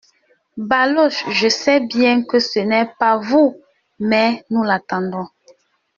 Baloche,— 0.57 1.23
Je 1.29 1.47
sais 1.47 1.79
bien 1.79 2.23
que 2.23 2.39
ce 2.39 2.57
n’est 2.57 2.91
pas 2.97 3.17
vous! 3.19 3.61
mais 3.99 4.43
nous 4.49 4.63
l’attendons. 4.63 5.27